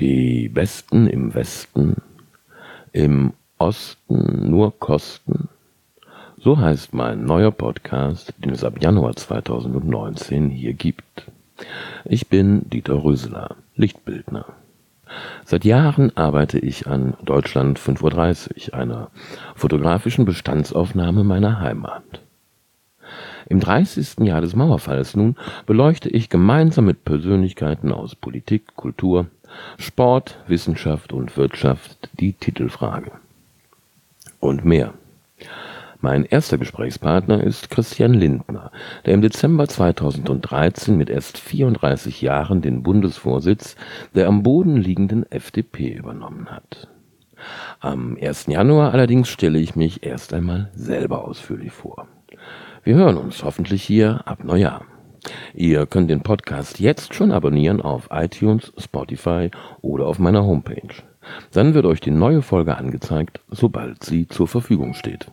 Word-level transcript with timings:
Die 0.00 0.48
Besten 0.48 1.06
im 1.08 1.34
Westen, 1.34 1.96
im 2.90 3.34
Osten 3.58 4.48
nur 4.48 4.78
Kosten. 4.78 5.50
So 6.38 6.58
heißt 6.58 6.94
mein 6.94 7.26
neuer 7.26 7.50
Podcast, 7.50 8.32
den 8.38 8.52
es 8.52 8.64
ab 8.64 8.82
Januar 8.82 9.14
2019 9.14 10.48
hier 10.48 10.72
gibt. 10.72 11.30
Ich 12.06 12.28
bin 12.28 12.62
Dieter 12.70 13.04
Röseler, 13.04 13.56
Lichtbildner. 13.76 14.46
Seit 15.44 15.66
Jahren 15.66 16.16
arbeite 16.16 16.58
ich 16.58 16.86
an 16.86 17.12
Deutschland 17.22 17.78
5.30 17.78 18.72
Uhr, 18.72 18.78
einer 18.78 19.10
fotografischen 19.54 20.24
Bestandsaufnahme 20.24 21.24
meiner 21.24 21.60
Heimat. 21.60 22.22
Im 23.50 23.60
30. 23.60 24.20
Jahr 24.20 24.40
des 24.40 24.54
Mauerfalls 24.54 25.16
nun 25.16 25.36
beleuchte 25.66 26.08
ich 26.08 26.30
gemeinsam 26.30 26.86
mit 26.86 27.04
Persönlichkeiten 27.04 27.92
aus 27.92 28.14
Politik, 28.14 28.76
Kultur, 28.76 29.26
Sport, 29.78 30.38
Wissenschaft 30.46 31.12
und 31.12 31.36
Wirtschaft 31.36 32.08
die 32.18 32.32
Titelfrage. 32.32 33.12
Und 34.38 34.64
mehr. 34.64 34.94
Mein 36.02 36.24
erster 36.24 36.56
Gesprächspartner 36.56 37.44
ist 37.44 37.68
Christian 37.68 38.14
Lindner, 38.14 38.72
der 39.04 39.12
im 39.12 39.20
Dezember 39.20 39.68
2013 39.68 40.96
mit 40.96 41.10
erst 41.10 41.36
34 41.36 42.22
Jahren 42.22 42.62
den 42.62 42.82
Bundesvorsitz 42.82 43.76
der 44.14 44.26
am 44.26 44.42
Boden 44.42 44.76
liegenden 44.78 45.30
FDP 45.30 45.92
übernommen 45.92 46.46
hat. 46.50 46.88
Am 47.80 48.16
1. 48.20 48.46
Januar 48.46 48.92
allerdings 48.92 49.28
stelle 49.28 49.58
ich 49.58 49.76
mich 49.76 50.02
erst 50.02 50.32
einmal 50.32 50.70
selber 50.74 51.24
ausführlich 51.24 51.72
vor. 51.72 52.06
Wir 52.82 52.94
hören 52.94 53.18
uns 53.18 53.44
hoffentlich 53.44 53.82
hier 53.82 54.22
ab 54.24 54.42
Neujahr. 54.42 54.82
Ihr 55.54 55.86
könnt 55.86 56.10
den 56.10 56.22
Podcast 56.22 56.80
jetzt 56.80 57.14
schon 57.14 57.32
abonnieren 57.32 57.80
auf 57.80 58.08
iTunes, 58.10 58.72
Spotify 58.78 59.50
oder 59.82 60.06
auf 60.06 60.18
meiner 60.18 60.44
Homepage. 60.44 61.02
Dann 61.52 61.74
wird 61.74 61.86
euch 61.86 62.00
die 62.00 62.10
neue 62.10 62.42
Folge 62.42 62.76
angezeigt, 62.76 63.40
sobald 63.50 64.04
sie 64.04 64.26
zur 64.28 64.48
Verfügung 64.48 64.94
steht. 64.94 65.26